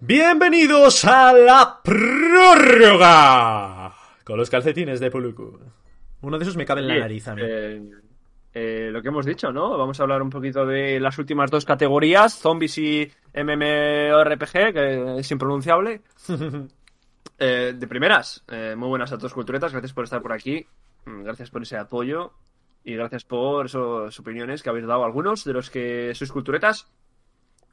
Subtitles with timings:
[0.00, 3.12] Bienvenidos a la prórroga
[4.24, 5.58] con los calcetines de Puluku.
[6.22, 7.42] Uno de esos me cabe en la Bien, nariz a mí.
[7.44, 7.82] eh,
[8.54, 9.76] eh, lo que hemos dicho, ¿no?
[9.76, 15.30] Vamos a hablar un poquito de las últimas dos categorías, zombies y MMORPG, que es
[15.30, 16.00] impronunciable.
[17.42, 20.66] Eh, de primeras, eh, muy buenas a todos culturetas, gracias por estar por aquí,
[21.06, 22.32] mm, gracias por ese apoyo
[22.84, 26.90] y gracias por esas opiniones que habéis dado algunos de los que sois culturetas.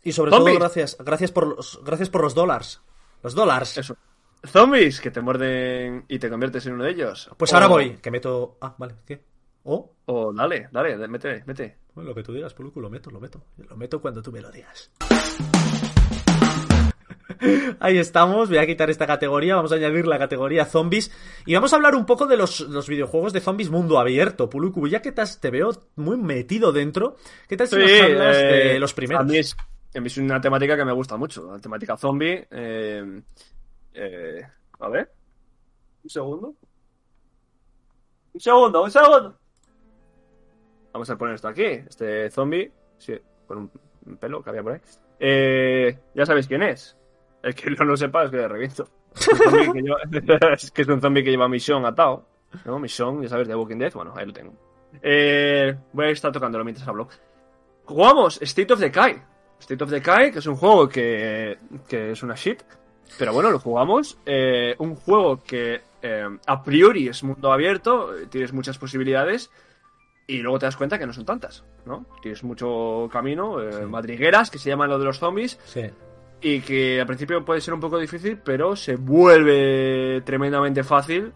[0.08, 0.54] Y sobre zombies.
[0.56, 2.82] todo gracias, gracias por los, gracias por los dólares.
[3.24, 3.78] Los dólares.
[3.78, 3.98] Eso.
[4.46, 7.30] Zombies que te muerden y te conviertes en uno de ellos.
[7.38, 8.58] Pues O- ahora voy, que meto.
[8.62, 9.22] Ah, vale, ¿qué?
[9.64, 11.78] O O dale, dale, mete, mete.
[11.94, 13.42] Bueno, lo que tú digas, Puluku, lo meto, lo meto.
[13.58, 14.92] Lo meto cuando tú me lo digas.
[17.80, 21.12] Ahí estamos, voy a quitar esta categoría, vamos a añadir la categoría zombies
[21.46, 24.50] y vamos a hablar un poco de los, los videojuegos de zombies mundo abierto.
[24.50, 27.16] Puluku, ya que te, has- te veo muy metido dentro,
[27.48, 29.22] ¿qué tal si nos hablas eh, de los primeros?
[29.22, 29.56] A mí, es,
[29.94, 32.48] es una temática que me gusta mucho, la temática zombie.
[32.52, 33.22] eh,
[33.94, 34.42] eh,
[34.80, 35.12] a ver.
[36.04, 36.56] Un segundo.
[38.34, 39.40] Un segundo, un segundo.
[40.94, 41.66] Vamos a poner esto aquí.
[41.66, 42.72] Este zombie.
[42.98, 43.14] Sí,
[43.48, 43.70] con
[44.06, 44.82] un, pelo que había por ahí.
[45.20, 46.96] Eh, ya sabéis quién es.
[47.42, 48.88] El que no lo sepa es que le reviento.
[49.16, 52.26] Es que es un zombie que lleva misión atado.
[52.66, 52.80] ¿No?
[52.80, 53.94] Misión, ya sabes, de Walking Dead.
[53.94, 54.54] Bueno, ahí lo tengo.
[55.02, 57.08] Eh, voy a estar tocándolo mientras hablo.
[57.86, 59.22] Jugamos State of Decay.
[59.60, 62.62] State of Decay, que es un juego que, que es una shit.
[63.18, 64.18] Pero bueno, lo jugamos.
[64.26, 69.50] Eh, un juego que eh, a priori es mundo abierto, tienes muchas posibilidades.
[70.30, 72.06] Y luego te das cuenta que no son tantas, ¿no?
[72.22, 75.84] Tienes mucho camino, eh, madrigueras, que se llaman lo de los zombies, Sí.
[76.42, 81.32] y que al principio puede ser un poco difícil, pero se vuelve tremendamente fácil.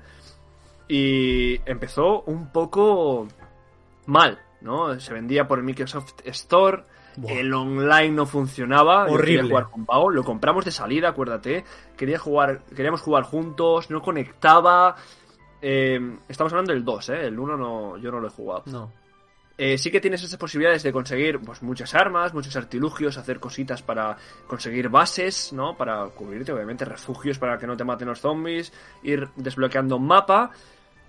[0.90, 3.28] Y empezó un poco
[4.08, 5.00] mal, ¿no?
[5.00, 6.84] Se vendía por el Microsoft Store,
[7.18, 7.34] Buah.
[7.34, 9.50] el online no funcionaba, yo quería Horrible.
[9.50, 11.64] jugar con Pau, lo compramos de salida, acuérdate,
[11.98, 14.96] quería jugar, queríamos jugar juntos, no conectaba.
[15.62, 17.28] eh, estamos hablando del 2, ¿eh?
[17.28, 18.64] El 1 no, yo no lo he jugado.
[18.66, 18.92] No.
[19.58, 23.84] Eh, sí que tienes esas posibilidades de conseguir pues, muchas armas, muchos artilugios, hacer cositas
[23.84, 24.18] para
[24.48, 25.78] conseguir bases, ¿no?
[25.78, 28.74] Para cubrirte, obviamente, refugios para que no te maten los zombies,
[29.04, 30.50] ir desbloqueando un mapa.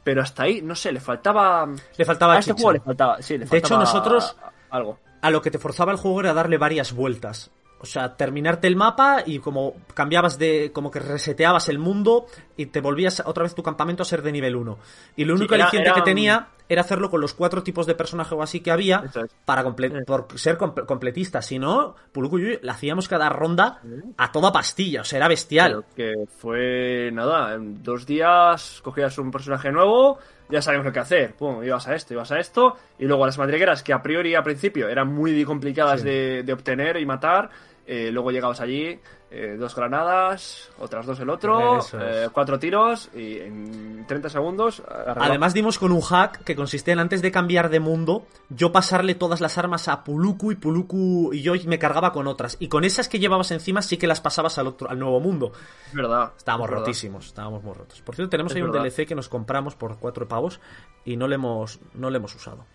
[0.05, 1.67] Pero hasta ahí, no sé, le faltaba.
[1.97, 2.61] Le faltaba a este chicha.
[2.63, 3.23] juego le faltaba.
[3.23, 4.37] Sí, le De hecho, faltaba nosotros-
[4.69, 4.99] Algo.
[5.23, 7.51] A lo que te forzaba el juego era darle varias vueltas.
[7.79, 10.71] O sea, terminarte el mapa y como cambiabas de.
[10.73, 14.31] como que reseteabas el mundo y te volvías otra vez tu campamento a ser de
[14.31, 14.79] nivel 1.
[15.17, 17.85] Y lo Sí, único era- aliciente era que tenía era hacerlo con los cuatro tipos
[17.87, 19.29] de personaje o así que había es.
[19.45, 21.43] para comple- por ser comple- completista.
[21.43, 23.81] Si no, Puluku y yo le hacíamos cada ronda
[24.17, 25.01] a toda pastilla.
[25.01, 25.85] O sea, era bestial.
[25.95, 30.19] Pero que fue nada, en dos días cogías un personaje nuevo,
[30.53, 31.33] ya sabíamos lo que hacer.
[31.35, 34.45] Pum, ibas a esto, ibas a esto, y luego las madrigueras que a priori al
[34.45, 36.07] principio eran muy complicadas Sí.
[36.09, 37.51] de, de obtener y matar.
[37.87, 38.99] Eh, luego llegabas allí,
[39.31, 41.93] eh, dos granadas, otras dos el otro, es.
[41.95, 44.83] eh, cuatro tiros y en 30 segundos.
[44.89, 49.15] Además dimos con un hack que consistía en antes de cambiar de mundo, yo pasarle
[49.15, 52.57] todas las armas a Puluku y Puluku y yo me cargaba con otras.
[52.61, 55.53] Y con esas que llevabas encima sí que las pasabas al otro, al nuevo mundo.
[55.89, 56.33] es verdad.
[56.37, 56.87] Estábamos es verdad.
[56.87, 58.01] rotísimos, estábamos muy rotos.
[58.03, 58.71] Por cierto, tenemos Es ahí un.
[58.71, 60.61] DLC que nos compramos por cuatro pavos
[61.05, 62.67] y no le hemos, no le hemos usado.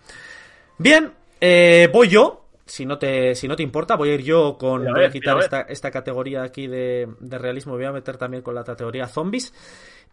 [0.78, 2.47] Bien, eh, voy yo.
[2.67, 4.81] Si no, te, si no te importa, voy a ir yo con.
[4.81, 7.73] Mira, voy a quitar a esta, esta categoría aquí de, de realismo.
[7.73, 9.53] Voy a meter también con la categoría zombies.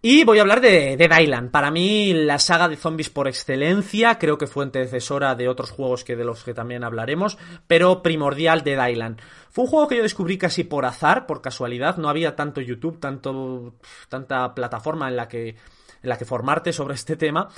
[0.03, 1.51] Y voy a hablar de Island.
[1.51, 4.19] Para mí, la saga de zombies por excelencia.
[4.19, 7.39] Creo que fue antecesora de otros juegos que de los que también hablaremos.
[7.67, 9.19] Pero primordial Dead Island.
[9.51, 11.97] Fue un juego que yo descubrí casi por azar, por casualidad.
[11.97, 13.77] No había tanto YouTube, tanto,
[14.11, 15.57] tanta plataforma en la que
[16.05, 17.49] en la que formarte sobre este tema.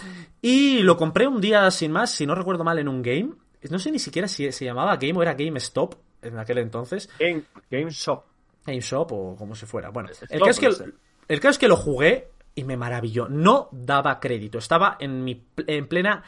[0.40, 3.30] Y lo compré un día sin más, si no recuerdo mal, en un game.
[3.70, 7.08] No sé ni siquiera si se llamaba Game o era GameStop en aquel entonces.
[7.18, 8.24] Game, GameShop.
[8.64, 9.90] GameShop o como se fuera.
[9.90, 10.84] Bueno, el caso es que, no sé.
[11.28, 13.28] el caso es que lo jugué y me maravilló.
[13.28, 14.58] No daba crédito.
[14.58, 16.24] Estaba en mi en plena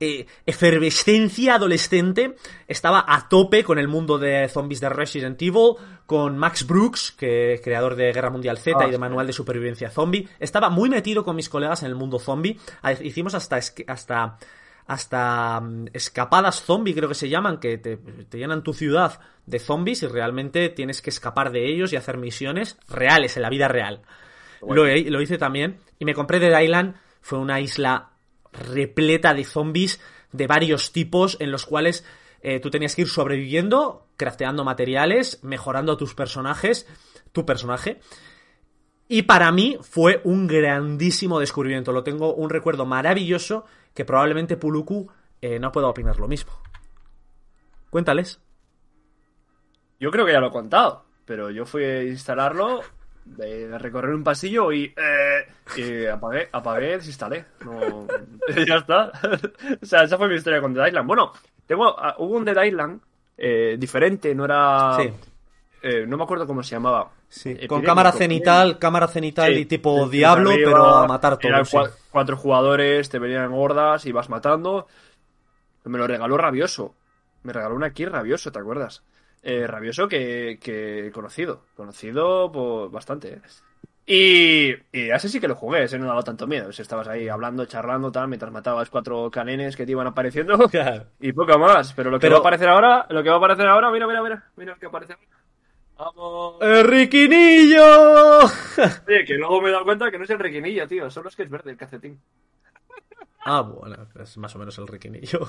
[0.00, 2.36] eh, efervescencia adolescente.
[2.66, 5.74] Estaba a tope con el mundo de zombies de Resident Evil,
[6.06, 8.98] con Max Brooks, que es creador de Guerra Mundial Z y de.
[8.98, 10.28] Manual de Supervivencia Zombie.
[10.38, 12.58] Estaba muy metido con mis colegas en el mundo zombie.
[13.00, 14.38] Hicimos hasta, hasta
[14.88, 19.60] hasta mm, escapadas zombie, creo que se llaman, que te, te, llenan tu ciudad de
[19.60, 23.68] zombies y realmente tienes que escapar de ellos y hacer misiones reales, en la vida
[23.68, 24.02] real.
[24.62, 25.78] Lo, lo, hice también.
[25.98, 26.96] Y me compré Dead Island.
[27.20, 28.10] Fue una isla
[28.52, 30.00] repleta de zombies
[30.32, 32.04] de varios tipos en los cuales
[32.40, 36.86] eh, tú tenías que ir sobreviviendo, crafteando materiales, mejorando tus personajes,
[37.32, 38.00] tu personaje.
[39.06, 41.92] Y para mí fue un grandísimo descubrimiento.
[41.92, 43.64] Lo tengo un recuerdo maravilloso
[43.94, 45.08] que probablemente Puluku
[45.40, 46.52] eh, no pueda opinar lo mismo.
[47.90, 48.40] Cuéntales.
[50.00, 52.82] Yo creo que ya lo he contado, pero yo fui a instalarlo,
[53.24, 55.46] de recorrer un pasillo y, eh,
[55.76, 57.44] y apagué, apagué, desinstalé.
[57.64, 58.06] No,
[58.66, 59.12] ya está.
[59.82, 61.06] o sea, esa fue mi historia con Dead Island.
[61.06, 61.32] Bueno,
[61.66, 63.00] tengo, ah, hubo un Dead Island
[63.36, 64.96] eh, diferente, no era...
[64.96, 65.12] Sí.
[65.82, 67.10] Eh, no me acuerdo cómo se llamaba.
[67.28, 71.44] Sí, con cámara cenital, cámara cenital y tipo diablo, pero a matar todos.
[71.52, 71.76] Eran sí.
[72.10, 74.86] cuatro jugadores, te venían gordas y vas matando.
[75.84, 76.94] Me lo regaló Rabioso.
[77.42, 79.02] Me regaló una aquí Rabioso, ¿te acuerdas?
[79.42, 81.62] Eh, rabioso que, que, conocido.
[81.76, 83.34] Conocido por bastante.
[83.34, 83.40] ¿eh?
[84.10, 86.70] Y, y ese sí que lo jugué, ese no daba tanto miedo.
[86.70, 90.56] Estabas ahí hablando, charlando, tal, mientras matabas cuatro canenes que te iban apareciendo.
[90.70, 91.04] Claro.
[91.20, 91.92] Y poco más.
[91.92, 94.06] Pero lo que Pero- va a aparecer ahora, lo que va a aparecer ahora, mira,
[94.06, 94.44] mira, mira.
[94.56, 95.26] Mira lo que aparece ahora.
[95.98, 96.56] Vamos.
[96.60, 98.38] ¡El riquinillo!
[99.08, 101.10] Oye, que luego me he dado cuenta que no es el requinilla, tío.
[101.10, 102.20] Solo es que es verde el calcetín.
[103.44, 105.40] Ah, bueno, es más o menos el riquinillo.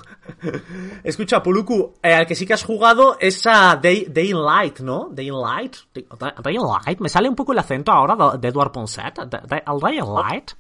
[1.04, 5.10] Escucha, Puluku, eh, al que sí que has jugado es a Day, Daylight, ¿no?
[5.12, 5.76] Daylight.
[5.94, 6.08] Day-
[6.42, 7.00] Daylight.
[7.00, 9.18] Me sale un poco el acento ahora de, Edward Ponset.
[9.20, 10.52] El Daylight.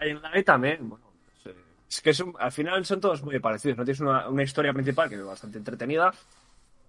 [0.00, 1.04] Dying Light también, bueno.
[1.88, 3.78] Es que es un- al final son todos muy parecidos.
[3.78, 6.12] No tienes una, una historia principal que es bastante entretenida.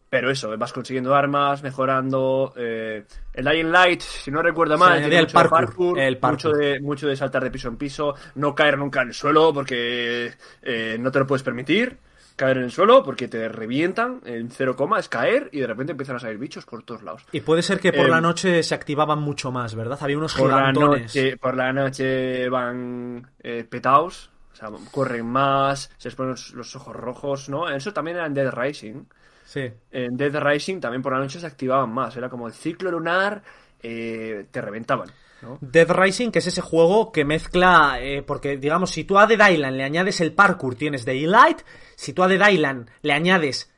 [0.10, 2.54] Pero eso, vas consiguiendo armas, mejorando.
[2.56, 6.52] eh, el Dying Light, si no recuerdo mal, tiene el mucho de parkour, el parkour.
[6.52, 9.54] Mucho, de, mucho de saltar de piso en piso, no caer nunca en el suelo
[9.54, 10.32] porque
[10.62, 11.98] eh, no te lo puedes permitir.
[12.38, 15.92] Caer en el suelo porque te revientan en cero coma, es caer y de repente
[15.92, 17.26] empiezan a salir bichos por todos lados.
[17.32, 19.98] Y puede ser que por Eh, la noche se activaban mucho más, ¿verdad?
[20.02, 21.02] Había unos por la, gigantones.
[21.16, 26.76] noche, por la noche van eh, petaos, o sea, corren más, se les ponen los
[26.76, 27.68] ojos rojos, ¿no?
[27.70, 29.04] Eso también era en Dead Rising.
[29.48, 29.72] Sí.
[29.92, 33.42] En Dead Rising también por la noche se activaban más, era como el ciclo lunar,
[33.82, 35.10] eh, te reventaban,
[35.42, 35.58] ¿no?
[35.62, 39.50] Dead Rising, que es ese juego que mezcla, eh, porque digamos, si tú a Dead
[39.50, 41.62] Island le añades el parkour, tienes Daylight,
[41.96, 43.72] si tú a Dead Island le añades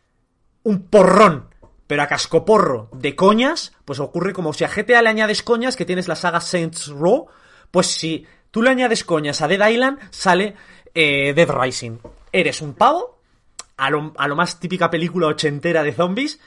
[0.64, 1.54] un porrón,
[1.86, 5.86] pero a cascoporro de coñas, pues ocurre como si a GTA le añades coñas, que
[5.86, 7.28] tienes la saga Saints Row,
[7.70, 10.56] pues si tú le añades coñas a Dead Island, sale
[10.96, 12.00] eh, Dead Rising.
[12.32, 13.19] Eres un pavo,
[13.80, 16.40] a lo, a lo más típica película ochentera de zombies,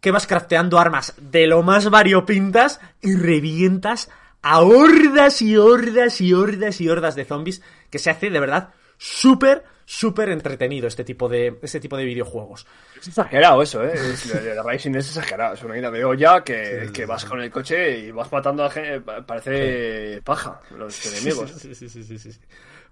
[0.00, 4.10] que vas crafteando armas de lo más variopintas y revientas
[4.42, 8.70] a hordas y hordas y hordas y hordas de zombies, que se hace de verdad
[8.96, 12.66] súper, súper entretenido este tipo de, este tipo de videojuegos.
[13.00, 13.94] Es exagerado eso, ¿eh?
[13.94, 17.98] Dead Rising es exagerado, es una ida de olla que, que vas con el coche
[17.98, 21.50] y vas matando a gente, parece paja los enemigos.
[21.50, 22.40] Sí, sí, sí, sí, sí, sí.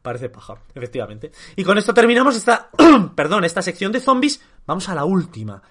[0.04, 1.32] Parece paja, efectivamente.
[1.56, 2.68] Y con esto terminamos esta,
[3.16, 4.38] perdón, esta sección de zombies.
[4.66, 5.62] Vamos a la última.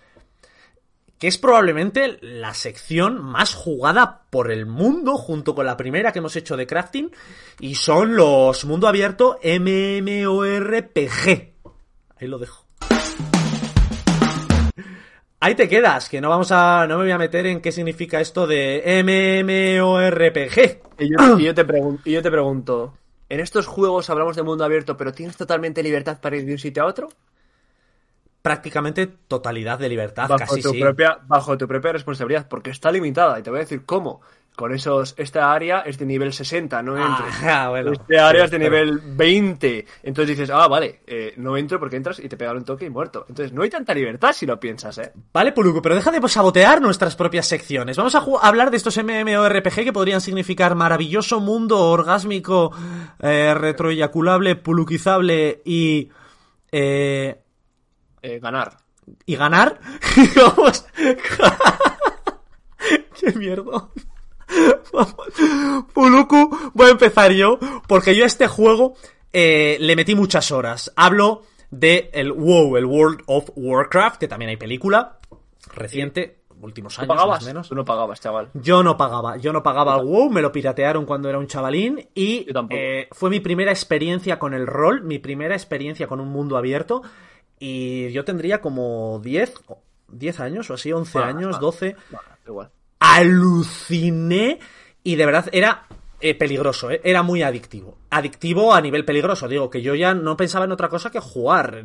[1.20, 6.18] Que es probablemente la sección más jugada por el mundo, junto con la primera que
[6.18, 7.12] hemos hecho de crafting.
[7.60, 11.28] Y son los mundo abierto MMORPG.
[12.16, 12.66] Ahí lo dejo.
[15.42, 16.88] Ahí te quedas, que no vamos a.
[16.88, 21.04] no me voy a meter en qué significa esto de MMORPG.
[21.04, 22.94] Y yo, y yo te pregunto,
[23.34, 26.60] ¿en estos juegos hablamos de mundo abierto, pero tienes totalmente libertad para ir de un
[26.60, 27.10] sitio a otro?
[28.44, 30.80] prácticamente totalidad de libertad, bajo, casi tu sí.
[30.80, 33.40] propia, bajo tu propia responsabilidad, porque está limitada.
[33.40, 34.20] Y te voy a decir cómo.
[34.56, 37.34] Con esos, esta área es de nivel 60, no entres.
[37.44, 37.92] Ah, bueno.
[37.94, 39.86] Este área Sí, es de nivel 20.
[40.04, 42.90] Entonces dices, ah, vale, eh, no entro porque entras y te pegan un toque y
[42.90, 43.26] muerto.
[43.28, 45.12] Entonces no hay tanta libertad si lo piensas, ¿eh?
[45.34, 47.98] Vale, Puluku, pero deja de sabotear nuestras propias secciones.
[47.98, 52.72] Vamos a hablar de estos MMORPG que podrían significar maravilloso mundo orgásmico,
[53.20, 56.10] eh, retroeyaculable, puluquizable y...
[56.72, 57.40] Eh,
[58.22, 58.78] Eh, ganar.
[59.26, 59.80] y ganar.
[60.36, 60.86] Vamos.
[63.20, 63.90] ¡Qué mierda!
[65.94, 68.96] Puluku, voy a empezar yo, porque yo a este juego
[69.32, 70.92] eh, le metí muchas horas.
[70.96, 75.18] Hablo de el WoW, el World of Warcraft, que también hay película
[75.74, 77.38] reciente, últimos ¿Tú años pagabas?
[77.38, 77.70] más o menos.
[77.70, 78.50] Tú no pagabas, chaval.
[78.54, 82.08] Yo no pagaba, yo no pagaba al WoW, me lo piratearon cuando era un chavalín
[82.14, 86.56] y eh, fue mi primera experiencia con el rol, mi primera experiencia con un mundo
[86.58, 87.02] abierto
[87.60, 89.80] y yo tendría como 10, o
[90.10, 91.62] 10 años o así, 11 Vale, años, vale.
[91.62, 91.96] 12.
[92.12, 92.70] Vale, igual.
[93.06, 94.60] Aluciné
[95.04, 95.88] y de verdad era
[96.22, 97.02] eh, peligroso, ¿eh?
[97.04, 97.98] era muy adictivo.
[98.10, 101.84] Adictivo a nivel peligroso, digo, que yo ya no pensaba en otra cosa que jugar.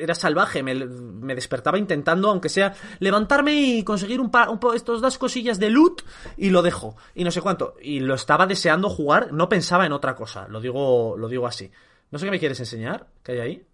[0.00, 4.74] Era salvaje, me, me despertaba intentando, aunque sea, levantarme y conseguir un par, un po-
[4.74, 6.02] estos dos cosillas de loot
[6.36, 6.96] y lo dejo.
[7.16, 7.74] Y no sé cuánto.
[7.82, 10.46] Y lo estaba deseando jugar, no pensaba en otra cosa.
[10.48, 11.68] Lo digo, lo digo así.
[12.12, 13.66] No sé qué me quieres enseñar, ¿qué hay ahí?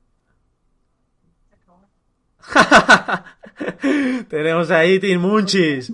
[4.28, 5.92] Tenemos ahí Team Munchis.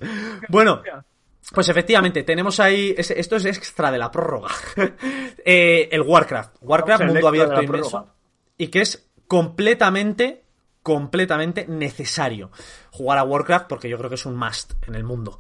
[0.49, 0.83] Bueno,
[1.53, 2.95] pues efectivamente, tenemos ahí.
[2.97, 4.51] esto es extra de la prórroga.
[5.51, 6.57] Eh, el Warcraft.
[6.61, 8.07] Warcraft, mundo abierto la inmenso.
[8.59, 10.43] Y que es completamente,
[10.83, 12.51] completamente necesario
[12.91, 15.39] jugar a Warcraft porque yo creo que es un must en el mundo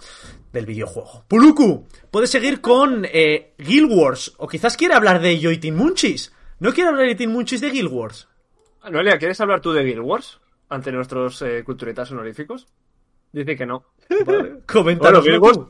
[0.51, 1.25] del videojuego.
[1.29, 4.33] Puluku, puedes seguir con eh, Guild Wars.
[4.39, 6.33] O quizás quiere hablar de ello y Team Munchis.
[6.61, 8.29] ¿No quiere hablar de Team Munchis de Guild Wars?
[8.91, 10.41] Noelia, ¿quieres hablar tú de Guild Wars?
[10.71, 12.67] Ante nuestros eh, culturetas honoríficos.
[13.33, 13.85] Dice que no.
[14.25, 15.25] Bueno, Coméntanos.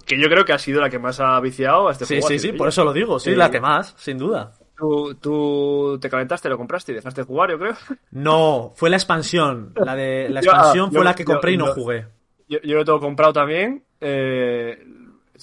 [0.07, 2.29] Que yo creo que ha sido la que más ha viciado a este Sí, juego.
[2.29, 3.19] sí, sí, sido por eso lo digo.
[3.19, 3.37] Sí, Sí.
[3.37, 4.53] la que más, sin duda.
[4.77, 7.75] Tú, tú te calentaste, lo compraste y dejaste de jugar, yo creo.
[8.13, 9.73] No, fue la expansión.
[9.77, 11.75] La de la Yo- ah, expansión fue yo- la que compré yo- y no yo-
[11.75, 12.07] jugué.
[12.49, 13.83] Yo, yo lo tengo comprado también.
[14.01, 14.85] eh,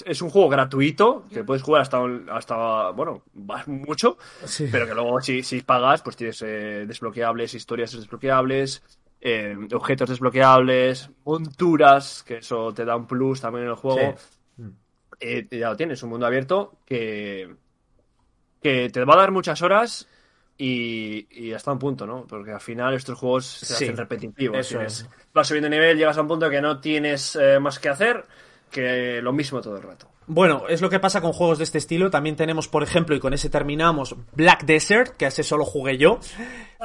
[0.05, 4.17] es un juego gratuito que puedes jugar hasta, un- hasta bueno, va mucho.
[4.45, 4.67] Sí.
[4.71, 8.83] Pero que luego si, si pagas, pues tienes eh, desbloqueables, historias desbloqueables,
[9.27, 14.15] eh, objetos desbloqueables, monturas, que eso te da un plus también en el juego.
[14.17, 14.63] Sí.
[15.19, 17.55] Eh, ya lo tienes, un mundo abierto que,
[18.61, 20.07] que te va a dar muchas horas
[20.57, 22.25] y, y hasta un punto, ¿no?
[22.27, 24.57] Porque al final estos juegos se Sí, hacen repetitivos.
[24.59, 25.09] eso Tienes- es.
[25.33, 28.25] Vas subiendo nivel, llegas a un punto que no tienes eh, más que hacer
[28.75, 30.09] que lo mismo todo el rato.
[30.27, 32.09] Bueno, es lo que pasa con juegos de este estilo.
[32.09, 35.97] También tenemos, por ejemplo, y con ese terminamos, Black Desert, que a ese solo jugué
[35.97, 36.19] yo.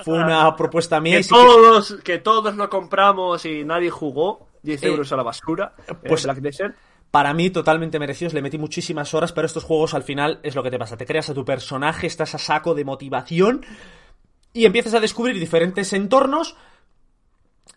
[0.05, 3.91] Fue una propuesta mía Que y sí que- todos, que todos lo compramos y nadie
[3.91, 4.49] jugó.
[4.63, 5.73] 10 Eh, euros a la basura.
[5.87, 6.77] pues- Pues Black Desert.
[7.11, 10.63] para mí totalmente merecidos, le metí muchísimas horas, pero estos juegos al final es lo
[10.63, 13.65] que te pasa, te creas a tu personaje, estás a saco de motivación
[14.53, 16.57] y empiezas a descubrir diferentes entornos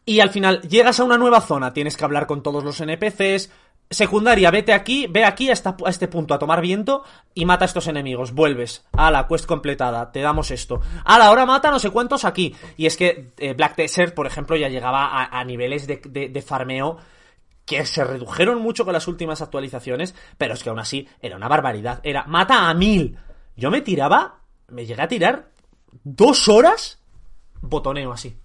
[0.05, 3.49] y al final llegas a una nueva zona, tienes que hablar con todos los NPCs,
[3.89, 7.65] secundaria, vete aquí, ve aquí a, esta- a este punto a tomar viento y mata
[7.65, 11.69] a estos enemigos, vuelves, a la quest completada, te damos esto, a la hora mata
[11.71, 15.39] no sé cuántos aquí, y es que eh, Black Desert, por ejemplo, ya llegaba a,
[15.39, 16.97] a niveles de- de- de farmeo
[17.65, 21.47] que se redujeron mucho con las últimas actualizaciones, pero es que aún así era una
[21.47, 22.01] barbaridad.
[22.03, 23.17] Era mata a mil.
[23.55, 25.47] Yo me tiraba, me llegué a tirar
[26.03, 26.99] dos horas
[27.61, 28.35] botoneo así.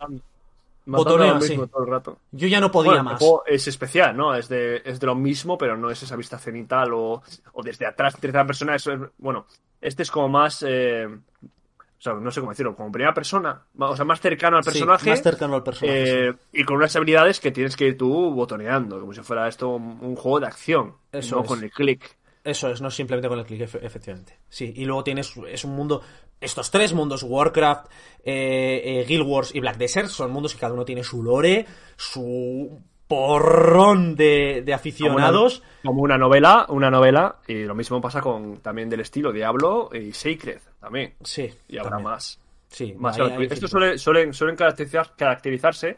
[0.96, 1.70] Botoneo, lo mismo sí.
[1.70, 2.18] todo el rato.
[2.32, 3.18] Yo ya no podía Bueno, el más.
[3.18, 4.34] juego es especial, ¿no?
[4.34, 7.86] Es de, es de lo mismo, pero no es esa vista cenital o, o desde
[7.86, 8.74] atrás, tercera persona.
[8.74, 9.46] Eso es, bueno,
[9.80, 10.64] este es como más.
[10.66, 13.60] eh, o sea, no sé cómo decirlo, como primera persona.
[13.76, 15.10] O sea, más cercano al Sí, personaje.
[15.10, 16.28] más cercano al personaje.
[16.28, 19.70] eh, y con unas habilidades que tienes que ir tú botoneando, como si fuera esto
[19.70, 20.94] un, un juego de acción.
[21.10, 21.48] Eso no es.
[21.48, 22.16] con el clic.
[22.48, 24.38] Eso es, no simplemente con el clic, efe- efectivamente.
[24.48, 26.02] Sí, y luego tienes, es un mundo,
[26.40, 27.86] estos tres mundos, Warcraft,
[28.24, 31.66] eh, eh, Guild Wars y Black Desert, son mundos que cada uno tiene su lore,
[31.96, 35.62] su porrón de, de aficionados.
[35.84, 40.12] Como una novela, una novela, y lo mismo pasa con también del estilo Diablo y
[40.12, 41.14] Sacred también.
[41.22, 42.10] Sí, Y habrá también.
[42.12, 42.40] más.
[42.70, 43.18] Sí, Más.
[43.18, 45.96] Estos suelen, suelen, suelen caracterizar- caracterizarse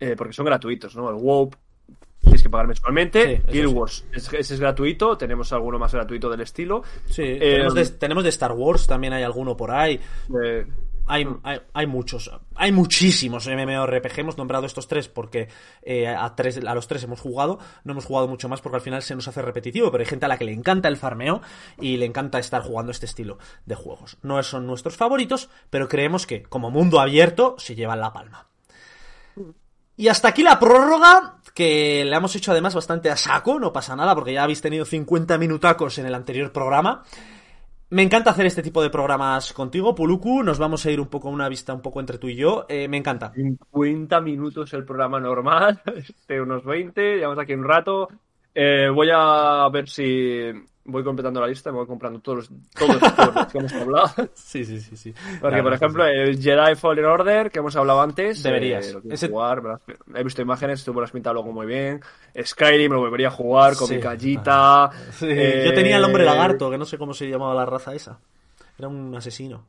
[0.00, 1.10] eh, porque son gratuitos, ¿no?
[1.10, 1.50] El WoW
[2.26, 3.42] tienes que pagar mensualmente.
[3.46, 3.74] Sí, Guild sí.
[3.74, 5.16] Wars es, ese es gratuito.
[5.16, 6.82] Tenemos alguno más gratuito del estilo.
[7.06, 9.98] Sí, Eh, tenemos, de, tenemos de Star Wars, también hay alguno por ahí.
[10.44, 10.66] Eh,
[11.08, 14.18] Hay, hay, hay muchos, hay muchísimos MMORPG.
[14.18, 15.46] Hemos nombrado estos tres porque
[15.82, 17.60] eh, a, tres, a los tres hemos jugado.
[17.84, 19.92] No hemos jugado mucho más porque al final se nos hace repetitivo.
[19.92, 21.42] Pero hay gente a la que le encanta el farmeo
[21.80, 24.16] y le encanta estar jugando este estilo de juegos.
[24.22, 28.48] No son nuestros favoritos, pero creemos que como mundo abierto se llevan la palma.
[29.96, 33.96] Y hasta aquí la prórroga, que le hemos hecho además bastante a saco, no pasa
[33.96, 37.02] nada, porque ya habéis tenido 50 minutacos en el anterior programa.
[37.88, 40.42] Me encanta hacer este tipo de programas contigo, Puluku.
[40.42, 42.66] Nos vamos a ir un poco a una vista un poco entre tú y yo.
[42.68, 43.32] Eh, me encanta.
[43.32, 45.80] 50 minutos el programa normal,
[46.26, 48.08] de unos 20, llevamos aquí un rato.
[48.58, 50.50] Eh, voy a ver si
[50.86, 54.08] voy completando la lista, me voy comprando todos, los- todos, los que hemos hablado.
[54.34, 55.14] Sí, sí, sí, sí.
[55.40, 58.86] Porque, por ejemplo, el Jedi Fallen Order, que hemos hablado antes, Deberías.
[58.94, 59.80] eh, Ese- jugar, ¿verdad?
[60.14, 62.00] he visto imágenes, tú me lo has pintado luego muy bien.
[62.40, 63.96] Skyrim lo volvería a jugar con Sí.
[63.96, 64.90] mi callita.
[65.12, 67.94] Sí, Eh, Yo tenía el hombre lagarto, que no sé cómo se llamaba la raza
[67.94, 68.20] esa.
[68.78, 69.66] Era un asesino.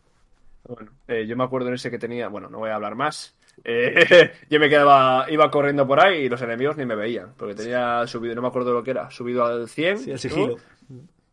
[0.67, 3.36] Bueno, eh, yo me acuerdo en ese que tenía, bueno, no voy a hablar más.
[3.63, 7.55] Eh, yo me quedaba, iba corriendo por ahí y los enemigos ni me veían, porque
[7.55, 9.97] tenía subido, no me acuerdo lo que era, subido al 100.
[9.99, 10.17] Sí, el ¿no?
[10.19, 10.55] sigilo.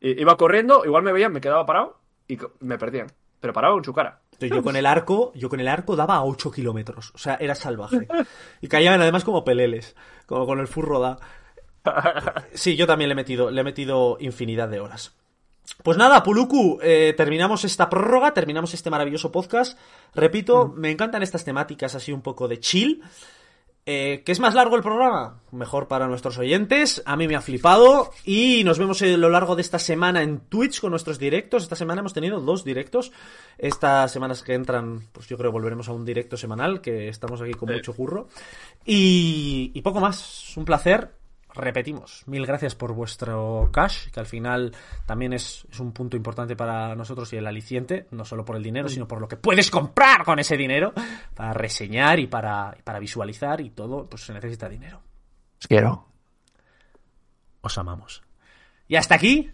[0.01, 3.07] I- Iba corriendo, igual me veían, me quedaba parado y me perdían.
[3.41, 4.21] Pero parado en su cara.
[4.41, 7.13] Yo con el arco, yo con el arco daba a 8 kilómetros.
[7.15, 8.09] O sea, era salvaje.
[8.63, 9.95] Y caían además como peleles.
[10.27, 11.19] Como con el furro da.
[12.55, 15.15] Sí, yo también le he metido, le he metido infinidad de horas.
[15.83, 19.79] Pues nada, Puluku, eh, terminamos esta prórroga, terminamos este maravilloso podcast.
[20.15, 23.03] Repito, me encantan estas temáticas así un poco de chill.
[23.87, 25.43] Eh, ¿Que es más largo el programa?
[25.51, 27.03] Mejor para nuestros oyentes.
[27.05, 28.13] A mí me ha flipado.
[28.25, 31.65] Y nos vemos a lo largo de esta semana en Twitch con nuestros directos.
[31.65, 33.13] Esta semana hemos tenido dos directos.
[33.59, 37.43] Estas semanas que entran, pues yo creo que volveremos a un directo semanal, que estamos
[37.43, 38.29] aquí con mucho curro.
[38.87, 40.57] Y, y poco más.
[40.57, 41.24] Un placer
[41.55, 44.75] repetimos, mil gracias por vuestro cash, que al final
[45.07, 48.63] también es, es, un punto importante para nosotros y el aliciente, no solo por el
[48.63, 50.93] dinero, sino por lo que puedes comprar con ese dinero,
[51.35, 55.01] para reseñar y para, para visualizar y todo, pues se necesita dinero.
[55.61, 56.09] Os quiero.
[57.61, 58.23] Os amamos.
[58.87, 59.51] Y hasta aquí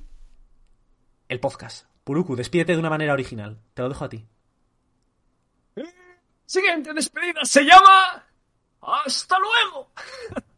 [1.29, 1.87] el podcast.
[2.03, 3.61] Puruku, despídete de una manera original.
[3.75, 4.27] Te lo dejo a ti.
[6.45, 8.27] Siguiente despedida se llama...
[8.83, 9.93] ¡Hasta luego!